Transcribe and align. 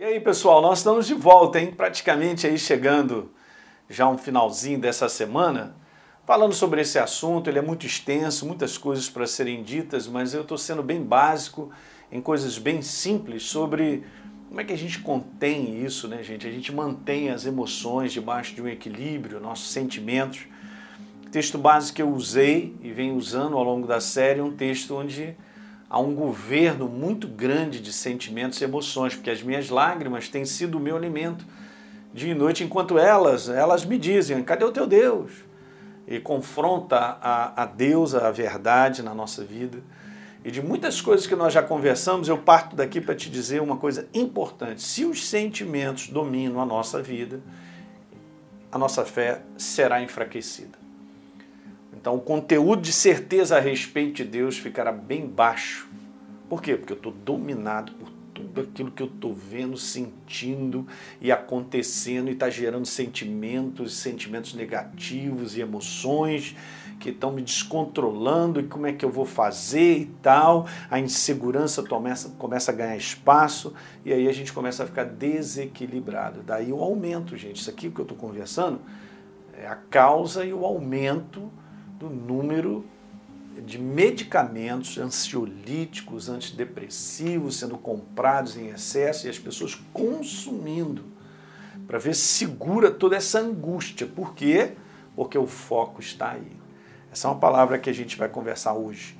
E 0.00 0.02
aí, 0.02 0.18
pessoal, 0.18 0.62
nós 0.62 0.78
estamos 0.78 1.06
de 1.06 1.12
volta, 1.12 1.60
hein? 1.60 1.74
Praticamente 1.76 2.46
aí 2.46 2.58
chegando 2.58 3.30
já 3.86 4.08
um 4.08 4.16
finalzinho 4.16 4.80
dessa 4.80 5.10
semana, 5.10 5.76
falando 6.24 6.54
sobre 6.54 6.80
esse 6.80 6.98
assunto. 6.98 7.50
Ele 7.50 7.58
é 7.58 7.62
muito 7.62 7.84
extenso, 7.84 8.46
muitas 8.46 8.78
coisas 8.78 9.10
para 9.10 9.26
serem 9.26 9.62
ditas, 9.62 10.08
mas 10.08 10.32
eu 10.32 10.40
estou 10.40 10.56
sendo 10.56 10.82
bem 10.82 11.02
básico 11.02 11.70
em 12.10 12.18
coisas 12.18 12.56
bem 12.56 12.80
simples 12.80 13.42
sobre 13.42 14.02
como 14.48 14.62
é 14.62 14.64
que 14.64 14.72
a 14.72 14.78
gente 14.78 15.00
contém 15.00 15.84
isso, 15.84 16.08
né, 16.08 16.22
gente? 16.22 16.48
A 16.48 16.50
gente 16.50 16.72
mantém 16.72 17.28
as 17.28 17.44
emoções 17.44 18.10
debaixo 18.10 18.54
de 18.54 18.62
um 18.62 18.68
equilíbrio, 18.68 19.38
nossos 19.38 19.70
sentimentos. 19.70 20.46
O 21.26 21.28
texto 21.28 21.58
básico 21.58 21.96
que 21.96 22.02
eu 22.02 22.08
usei 22.08 22.74
e 22.80 22.90
venho 22.90 23.16
usando 23.16 23.54
ao 23.54 23.62
longo 23.62 23.86
da 23.86 24.00
série 24.00 24.40
é 24.40 24.42
um 24.42 24.56
texto 24.56 24.96
onde 24.96 25.36
a 25.90 25.98
um 25.98 26.14
governo 26.14 26.88
muito 26.88 27.26
grande 27.26 27.80
de 27.80 27.92
sentimentos 27.92 28.60
e 28.60 28.64
emoções, 28.64 29.14
porque 29.14 29.30
as 29.30 29.42
minhas 29.42 29.68
lágrimas 29.68 30.28
têm 30.28 30.44
sido 30.46 30.78
o 30.78 30.80
meu 30.80 30.96
alimento 30.96 31.44
dia 32.12 32.32
e 32.32 32.34
noite, 32.34 32.64
enquanto 32.64 32.98
elas, 32.98 33.48
elas 33.48 33.84
me 33.84 33.96
dizem, 33.96 34.42
cadê 34.42 34.64
o 34.64 34.72
teu 34.72 34.86
Deus? 34.86 35.30
E 36.06 36.18
confronta 36.18 36.96
a, 36.96 37.62
a 37.62 37.66
Deus, 37.66 38.14
a 38.14 38.30
verdade 38.30 39.02
na 39.02 39.14
nossa 39.14 39.44
vida. 39.44 39.78
E 40.44 40.50
de 40.50 40.60
muitas 40.60 41.00
coisas 41.00 41.26
que 41.26 41.36
nós 41.36 41.52
já 41.52 41.62
conversamos, 41.62 42.26
eu 42.26 42.38
parto 42.38 42.74
daqui 42.74 43.00
para 43.00 43.14
te 43.14 43.30
dizer 43.30 43.62
uma 43.62 43.76
coisa 43.76 44.08
importante. 44.12 44.82
Se 44.82 45.04
os 45.04 45.28
sentimentos 45.28 46.08
dominam 46.08 46.60
a 46.60 46.66
nossa 46.66 47.00
vida, 47.00 47.40
a 48.72 48.78
nossa 48.78 49.04
fé 49.04 49.42
será 49.56 50.02
enfraquecida. 50.02 50.78
Então, 52.00 52.16
o 52.16 52.20
conteúdo 52.20 52.80
de 52.80 52.92
certeza 52.92 53.58
a 53.58 53.60
respeito 53.60 54.16
de 54.16 54.24
Deus 54.24 54.56
ficará 54.56 54.90
bem 54.90 55.26
baixo. 55.26 55.86
Por 56.48 56.62
quê? 56.62 56.74
Porque 56.74 56.94
eu 56.94 56.96
estou 56.96 57.12
dominado 57.12 57.92
por 57.92 58.08
tudo 58.32 58.62
aquilo 58.62 58.90
que 58.90 59.02
eu 59.02 59.06
estou 59.06 59.34
vendo, 59.34 59.76
sentindo 59.76 60.86
e 61.20 61.30
acontecendo 61.30 62.28
e 62.28 62.32
está 62.32 62.48
gerando 62.48 62.86
sentimentos, 62.86 63.94
sentimentos 63.96 64.54
negativos 64.54 65.56
e 65.56 65.60
emoções 65.60 66.56
que 66.98 67.10
estão 67.10 67.32
me 67.32 67.42
descontrolando 67.42 68.60
e 68.60 68.64
como 68.64 68.86
é 68.86 68.92
que 68.92 69.04
eu 69.04 69.10
vou 69.10 69.26
fazer 69.26 69.98
e 69.98 70.06
tal. 70.22 70.66
A 70.90 70.98
insegurança 70.98 71.82
começa, 71.82 72.30
começa 72.30 72.70
a 72.70 72.74
ganhar 72.74 72.96
espaço 72.96 73.74
e 74.04 74.12
aí 74.12 74.26
a 74.26 74.32
gente 74.32 74.52
começa 74.52 74.84
a 74.84 74.86
ficar 74.86 75.04
desequilibrado. 75.04 76.42
Daí 76.42 76.72
o 76.72 76.82
aumento, 76.82 77.36
gente. 77.36 77.60
Isso 77.60 77.68
aqui 77.68 77.90
que 77.90 78.00
eu 78.00 78.04
estou 78.04 78.16
conversando 78.16 78.80
é 79.52 79.66
a 79.66 79.76
causa 79.76 80.44
e 80.44 80.52
o 80.52 80.64
aumento 80.64 81.50
do 82.00 82.08
número 82.08 82.82
de 83.66 83.78
medicamentos 83.78 84.96
ansiolíticos, 84.96 86.30
antidepressivos 86.30 87.58
sendo 87.58 87.76
comprados 87.76 88.56
em 88.56 88.68
excesso 88.68 89.26
e 89.26 89.30
as 89.30 89.38
pessoas 89.38 89.74
consumindo 89.92 91.04
para 91.86 91.98
ver 91.98 92.14
se 92.14 92.22
segura 92.22 92.90
toda 92.90 93.16
essa 93.16 93.38
angústia. 93.38 94.06
Por 94.06 94.34
quê? 94.34 94.72
Porque 95.14 95.36
o 95.36 95.46
foco 95.46 96.00
está 96.00 96.30
aí. 96.30 96.52
Essa 97.12 97.28
é 97.28 97.30
uma 97.30 97.38
palavra 97.38 97.78
que 97.78 97.90
a 97.90 97.92
gente 97.92 98.16
vai 98.16 98.30
conversar 98.30 98.72
hoje. 98.72 99.18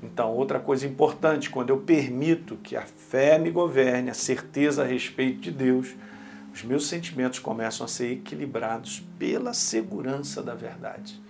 Então, 0.00 0.30
outra 0.32 0.60
coisa 0.60 0.86
importante, 0.86 1.50
quando 1.50 1.70
eu 1.70 1.78
permito 1.78 2.56
que 2.62 2.76
a 2.76 2.82
fé 2.82 3.38
me 3.38 3.50
governe, 3.50 4.08
a 4.08 4.14
certeza 4.14 4.82
a 4.82 4.86
respeito 4.86 5.40
de 5.40 5.50
Deus, 5.50 5.96
os 6.54 6.62
meus 6.62 6.86
sentimentos 6.86 7.40
começam 7.40 7.84
a 7.84 7.88
ser 7.88 8.12
equilibrados 8.12 9.02
pela 9.18 9.52
segurança 9.52 10.42
da 10.42 10.54
verdade. 10.54 11.20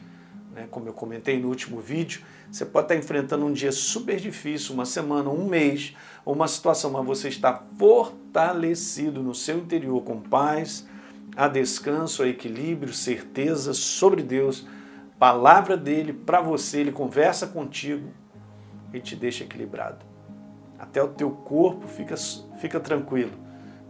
Né? 0.60 0.68
Como 0.70 0.86
eu 0.88 0.92
comentei 0.92 1.40
no 1.40 1.48
último 1.48 1.80
vídeo, 1.80 2.22
você 2.50 2.66
pode 2.66 2.84
estar 2.84 2.96
enfrentando 2.96 3.46
um 3.46 3.52
dia 3.52 3.72
super 3.72 4.16
difícil, 4.16 4.74
uma 4.74 4.84
semana, 4.84 5.30
um 5.30 5.46
mês, 5.46 5.96
ou 6.24 6.34
uma 6.34 6.46
situação, 6.46 6.90
mas 6.90 7.06
você 7.06 7.28
está 7.28 7.62
fortalecido 7.78 9.22
no 9.22 9.34
seu 9.34 9.58
interior 9.58 10.02
com 10.02 10.20
paz, 10.20 10.86
a 11.34 11.48
descanso, 11.48 12.22
a 12.22 12.28
equilíbrio, 12.28 12.92
certeza 12.92 13.72
sobre 13.72 14.22
Deus, 14.22 14.66
palavra 15.18 15.76
dele 15.76 16.12
para 16.12 16.40
você, 16.40 16.80
ele 16.80 16.92
conversa 16.92 17.46
contigo 17.46 18.10
e 18.92 19.00
te 19.00 19.16
deixa 19.16 19.44
equilibrado. 19.44 20.04
Até 20.78 21.02
o 21.02 21.08
teu 21.08 21.30
corpo 21.30 21.86
fica, 21.86 22.16
fica 22.60 22.80
tranquilo 22.80 23.32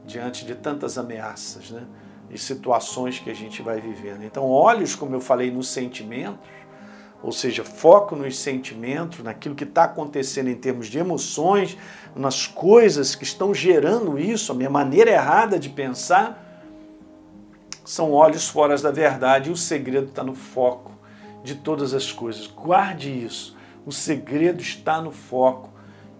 diante 0.04 0.44
de 0.44 0.54
tantas 0.54 0.98
ameaças, 0.98 1.70
né? 1.70 1.86
e 2.30 2.38
situações 2.38 3.18
que 3.18 3.28
a 3.28 3.34
gente 3.34 3.60
vai 3.60 3.80
vivendo. 3.80 4.22
Então, 4.22 4.44
olhos, 4.44 4.94
como 4.94 5.14
eu 5.14 5.20
falei, 5.20 5.50
nos 5.50 5.68
sentimentos, 5.68 6.38
ou 7.22 7.32
seja, 7.32 7.64
foco 7.64 8.16
nos 8.16 8.38
sentimentos, 8.38 9.22
naquilo 9.22 9.54
que 9.54 9.64
está 9.64 9.84
acontecendo 9.84 10.48
em 10.48 10.54
termos 10.54 10.88
de 10.88 10.98
emoções, 10.98 11.76
nas 12.14 12.46
coisas 12.46 13.14
que 13.14 13.24
estão 13.24 13.54
gerando 13.54 14.18
isso, 14.18 14.52
a 14.52 14.54
minha 14.54 14.70
maneira 14.70 15.10
errada 15.10 15.58
de 15.58 15.68
pensar, 15.68 16.46
são 17.84 18.12
olhos 18.12 18.48
fora 18.48 18.76
da 18.76 18.90
verdade 18.90 19.50
e 19.50 19.52
o 19.52 19.56
segredo 19.56 20.08
está 20.08 20.22
no 20.22 20.34
foco 20.34 20.92
de 21.42 21.56
todas 21.56 21.92
as 21.92 22.12
coisas. 22.12 22.46
Guarde 22.46 23.10
isso. 23.10 23.56
O 23.84 23.92
segredo 23.92 24.60
está 24.60 25.00
no 25.00 25.10
foco 25.10 25.70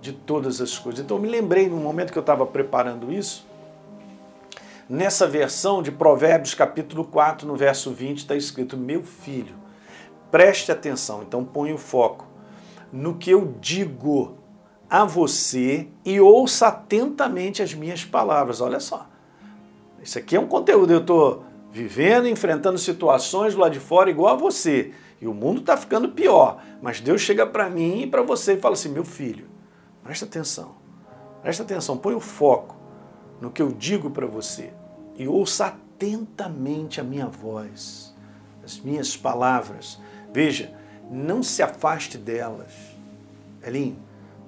de 0.01 0.13
todas 0.13 0.61
as 0.61 0.79
coisas. 0.79 1.05
Então, 1.05 1.19
me 1.19 1.29
lembrei 1.29 1.69
no 1.69 1.77
momento 1.77 2.13
que 2.13 2.19
eu 2.19 2.23
estava 2.23 2.47
preparando 2.47 3.13
isso, 3.13 3.47
Nessa 4.91 5.25
versão 5.25 5.85
de 5.85 5.93
Provérbios, 5.93 6.53
capítulo 6.53 7.05
4, 7.05 7.47
no 7.47 7.55
verso 7.55 7.93
20, 7.93 8.19
está 8.19 8.35
escrito: 8.35 8.77
Meu 8.77 9.05
filho, 9.05 9.55
preste 10.31 10.71
atenção, 10.71 11.23
então 11.23 11.45
põe 11.45 11.73
o 11.73 11.79
foco 11.79 12.27
no 12.93 13.15
que 13.17 13.31
eu 13.31 13.55
digo 13.61 14.39
a 14.89 15.05
você 15.05 15.89
e 16.05 16.21
ouça 16.21 16.69
atentamente 16.69 17.63
as 17.63 17.73
minhas 17.73 18.05
palavras. 18.05 18.61
Olha 18.61 18.81
só, 18.81 19.07
isso 20.03 20.19
aqui 20.19 20.35
é 20.35 20.41
um 20.41 20.47
conteúdo. 20.47 20.93
Eu 20.93 21.01
estou 21.01 21.45
vivendo, 21.71 22.27
enfrentando 22.27 22.79
situações 22.79 23.55
lá 23.55 23.69
de 23.69 23.79
fora 23.79 24.11
igual 24.11 24.35
a 24.35 24.39
você. 24.39 24.93
E 25.21 25.27
o 25.27 25.35
mundo 25.35 25.61
está 25.61 25.77
ficando 25.77 26.09
pior. 26.09 26.63
Mas 26.83 27.01
Deus 27.01 27.21
chega 27.21 27.47
para 27.47 27.69
mim 27.69 28.03
e 28.03 28.07
para 28.07 28.23
você 28.23 28.55
e 28.55 28.61
fala 28.61 28.75
assim: 28.75 28.89
meu 28.89 29.05
filho, 29.05 29.49
presta 30.03 30.25
atenção, 30.25 30.75
presta 31.43 31.63
atenção, 31.63 31.97
põe 31.97 32.15
o 32.15 32.21
foco 32.21 32.77
no 33.41 33.51
que 33.51 33.63
eu 33.63 33.71
digo 33.71 34.11
para 34.11 34.27
você 34.27 34.73
e 35.17 35.29
ouça 35.29 35.67
atentamente 35.67 37.01
a 37.01 37.05
minha 37.05 37.27
voz, 37.27 38.15
as 38.65 38.81
minhas 38.81 39.17
palavras. 39.17 40.01
Veja, 40.33 40.73
não 41.11 41.43
se 41.43 41.63
afaste 41.63 42.17
delas. 42.17 42.73
Elinho, 43.63 43.99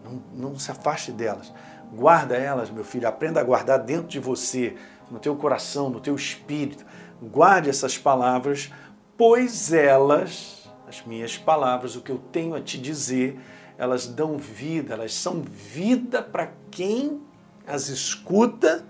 não, 0.04 0.22
não 0.34 0.58
se 0.58 0.70
afaste 0.70 1.12
delas. 1.12 1.52
Guarda 1.92 2.36
elas, 2.36 2.70
meu 2.70 2.84
filho. 2.84 3.08
Aprenda 3.08 3.40
a 3.40 3.44
guardar 3.44 3.78
dentro 3.78 4.08
de 4.08 4.18
você, 4.18 4.76
no 5.10 5.18
teu 5.18 5.36
coração, 5.36 5.90
no 5.90 6.00
teu 6.00 6.14
espírito. 6.14 6.84
Guarde 7.20 7.68
essas 7.68 7.98
palavras, 7.98 8.70
pois 9.16 9.72
elas, 9.72 10.70
as 10.88 11.02
minhas 11.04 11.36
palavras, 11.36 11.96
o 11.96 12.00
que 12.00 12.10
eu 12.10 12.18
tenho 12.18 12.54
a 12.54 12.60
te 12.60 12.78
dizer, 12.78 13.38
elas 13.76 14.06
dão 14.06 14.38
vida, 14.38 14.94
elas 14.94 15.14
são 15.14 15.42
vida 15.42 16.22
para 16.22 16.52
quem 16.70 17.20
as 17.66 17.88
escuta 17.88 18.84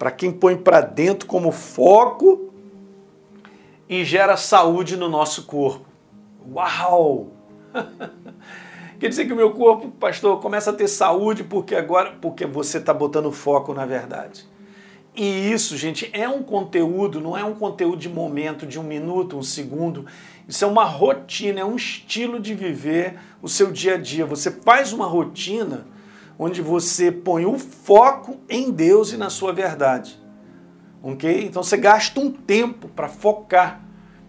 para 0.00 0.10
quem 0.10 0.32
põe 0.32 0.56
para 0.56 0.80
dentro 0.80 1.28
como 1.28 1.52
foco 1.52 2.50
e 3.86 4.02
gera 4.02 4.34
saúde 4.34 4.96
no 4.96 5.10
nosso 5.10 5.44
corpo. 5.44 5.89
Uau! 6.54 7.32
Quer 9.00 9.08
dizer 9.08 9.24
que 9.24 9.32
o 9.32 9.36
meu 9.36 9.52
corpo, 9.52 9.90
pastor, 9.92 10.40
começa 10.40 10.70
a 10.70 10.74
ter 10.74 10.86
saúde 10.86 11.42
porque 11.42 11.74
agora, 11.74 12.12
porque 12.20 12.44
você 12.44 12.78
está 12.78 12.92
botando 12.92 13.32
foco 13.32 13.72
na 13.72 13.86
verdade. 13.86 14.46
E 15.14 15.50
isso, 15.50 15.76
gente, 15.76 16.08
é 16.12 16.28
um 16.28 16.42
conteúdo, 16.42 17.20
não 17.20 17.36
é 17.36 17.44
um 17.44 17.54
conteúdo 17.54 17.96
de 17.96 18.08
momento, 18.08 18.66
de 18.66 18.78
um 18.78 18.82
minuto, 18.82 19.36
um 19.36 19.42
segundo. 19.42 20.06
Isso 20.46 20.64
é 20.64 20.68
uma 20.68 20.84
rotina, 20.84 21.60
é 21.60 21.64
um 21.64 21.76
estilo 21.76 22.38
de 22.38 22.54
viver 22.54 23.18
o 23.42 23.48
seu 23.48 23.72
dia 23.72 23.94
a 23.94 23.96
dia. 23.96 24.24
Você 24.26 24.50
faz 24.50 24.92
uma 24.92 25.06
rotina 25.06 25.86
onde 26.38 26.62
você 26.62 27.10
põe 27.10 27.44
o 27.44 27.58
foco 27.58 28.38
em 28.48 28.70
Deus 28.70 29.12
e 29.12 29.16
na 29.16 29.30
sua 29.30 29.52
verdade. 29.52 30.18
Ok? 31.02 31.44
Então 31.44 31.62
você 31.62 31.76
gasta 31.76 32.20
um 32.20 32.30
tempo 32.30 32.88
para 32.88 33.08
focar. 33.08 33.84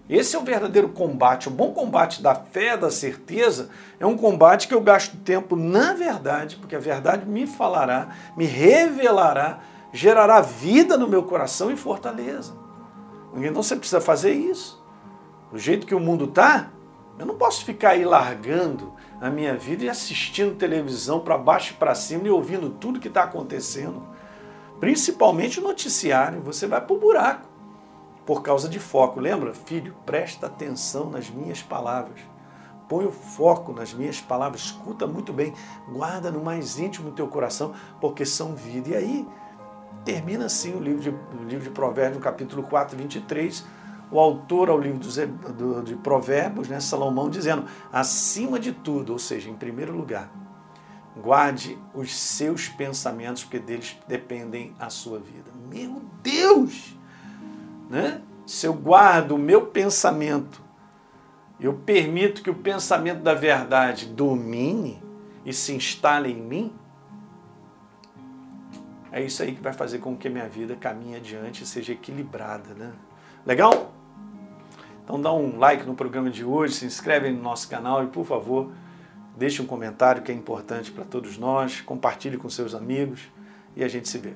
Esse 0.10 0.36
é 0.36 0.40
o 0.40 0.44
verdadeiro 0.44 0.90
combate. 0.90 1.48
O 1.48 1.52
bom 1.52 1.72
combate 1.72 2.22
da 2.22 2.36
fé, 2.36 2.76
da 2.76 2.92
certeza, 2.92 3.70
é 4.00 4.06
um 4.06 4.18
combate 4.18 4.68
que 4.68 4.74
eu 4.74 4.82
gasto 4.82 5.16
tempo 5.18 5.56
na 5.56 5.94
verdade, 5.94 6.58
porque 6.58 6.76
a 6.76 6.80
verdade 6.80 7.26
me 7.26 7.48
falará, 7.48 8.10
me 8.36 8.46
revelará, 8.46 9.60
gerará 9.94 10.42
vida 10.42 10.98
no 10.98 11.08
meu 11.08 11.24
coração 11.24 11.72
e 11.72 11.78
fortaleza. 11.78 12.54
Então 13.36 13.64
você 13.64 13.76
precisa 13.76 14.02
fazer 14.02 14.34
isso. 14.34 14.82
Do 15.52 15.58
jeito 15.58 15.88
que 15.88 15.96
o 15.96 16.00
mundo 16.00 16.26
está, 16.26 16.70
eu 17.18 17.26
não 17.26 17.36
posso 17.36 17.64
ficar 17.64 17.92
aí 17.92 18.04
largando 18.04 18.94
a 19.22 19.30
minha 19.30 19.56
vida 19.56 19.86
e 19.86 19.90
assistindo 19.90 20.56
televisão 20.56 21.20
para 21.20 21.38
baixo 21.38 21.74
e 21.74 21.76
para 21.78 21.94
cima 21.94 22.28
e 22.28 22.32
ouvindo 22.32 22.70
tudo 22.70 23.00
que 23.00 23.08
está 23.08 23.24
acontecendo. 23.24 24.02
Principalmente 24.80 25.60
o 25.60 25.64
noticiário. 25.64 26.42
Você 26.42 26.66
vai 26.66 26.82
para 26.82 26.96
o 26.96 27.00
buraco 27.00 27.51
por 28.26 28.42
causa 28.42 28.70
de 28.70 28.80
foco. 28.80 29.20
Lembra? 29.20 29.54
Filho, 29.54 29.96
presta 30.06 30.48
atenção 30.48 31.10
nas 31.10 31.30
minhas 31.30 31.62
palavras. 31.62 32.20
Põe 32.88 33.06
o 33.06 33.12
foco 33.12 33.72
nas 33.72 33.94
minhas 33.94 34.20
palavras. 34.20 34.62
Escuta 34.62 35.08
muito 35.08 35.32
bem. 35.32 35.54
Guarda 35.92 36.30
no 36.30 36.44
mais 36.44 36.78
íntimo 36.78 37.10
do 37.10 37.16
teu 37.16 37.28
coração, 37.28 37.74
porque 38.00 38.26
são 38.26 38.54
vida. 38.54 38.90
E 38.90 38.96
aí, 38.96 39.28
termina 40.04 40.46
assim 40.46 40.76
o 40.76 40.80
livro 40.80 41.02
de, 41.02 41.10
o 41.10 41.44
livro 41.48 41.64
de 41.64 41.70
Provérbios, 41.70 42.22
capítulo 42.22 42.64
4, 42.64 42.98
23, 42.98 43.66
o 44.12 44.20
autor 44.20 44.70
ao 44.70 44.78
livro 44.78 45.00
do, 45.54 45.82
de 45.82 45.96
Provérbios, 45.96 46.68
né, 46.68 46.80
Salomão, 46.80 47.30
dizendo: 47.30 47.66
acima 47.92 48.60
de 48.60 48.74
tudo, 48.74 49.14
ou 49.14 49.20
seja, 49.20 49.50
em 49.50 49.56
primeiro 49.56 49.96
lugar, 49.96 50.30
guarde 51.16 51.78
os 51.94 52.14
seus 52.14 52.68
pensamentos, 52.68 53.44
porque 53.44 53.60
deles 53.60 53.98
dependem 54.08 54.76
a 54.78 54.90
sua 54.90 55.20
vida. 55.20 55.50
Meu 55.70 56.02
Deus! 56.22 57.01
Né? 57.92 58.22
Se 58.46 58.66
eu 58.66 58.74
guardo 58.74 59.34
o 59.34 59.38
meu 59.38 59.68
pensamento, 59.68 60.62
eu 61.60 61.74
permito 61.74 62.42
que 62.42 62.50
o 62.50 62.56
pensamento 62.56 63.22
da 63.22 63.34
verdade 63.34 64.06
domine 64.06 65.04
e 65.46 65.52
se 65.52 65.76
instale 65.76 66.32
em 66.32 66.42
mim, 66.42 66.74
é 69.12 69.22
isso 69.22 69.44
aí 69.44 69.54
que 69.54 69.62
vai 69.62 69.74
fazer 69.74 70.00
com 70.00 70.16
que 70.16 70.30
minha 70.30 70.48
vida 70.48 70.74
caminhe 70.74 71.18
adiante 71.18 71.66
e 71.66 71.68
seja 71.68 71.92
equilibrada. 71.92 72.74
Né? 72.74 72.94
Legal? 73.46 73.92
Então 75.04 75.22
dá 75.22 75.34
um 75.34 75.60
like 75.60 75.86
no 75.86 75.94
programa 75.94 76.30
de 76.30 76.46
hoje, 76.46 76.76
se 76.76 76.86
inscreve 76.86 77.30
no 77.30 77.42
nosso 77.42 77.68
canal 77.68 78.06
e, 78.06 78.08
por 78.08 78.26
favor, 78.26 78.72
deixe 79.36 79.62
um 79.62 79.66
comentário 79.66 80.22
que 80.22 80.32
é 80.32 80.36
importante 80.36 80.90
para 80.94 81.04
todos 81.04 81.38
nós, 81.38 81.82
compartilhe 81.82 82.38
com 82.38 82.50
seus 82.50 82.74
amigos 82.74 83.30
e 83.76 83.84
a 83.84 83.90
gente 83.90 84.08
se 84.08 84.18
vê. 84.18 84.34